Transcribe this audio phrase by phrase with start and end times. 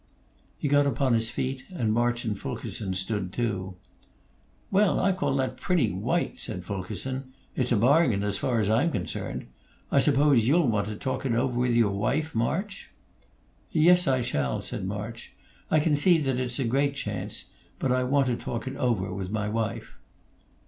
[0.57, 3.75] He got upon his feet; and March and Fulkerson stood, too.
[4.71, 7.33] "Well, I call that pretty white," said Fulkerson.
[7.55, 9.45] "It's a bargain as far as I'm concerned.
[9.91, 12.89] I suppose you'll want to talk it over with your wife, March?"
[13.71, 15.33] "Yes; I shall," said March.
[15.69, 19.13] "I can see that it's a great chance; but I want to talk it over
[19.13, 19.99] with my wife."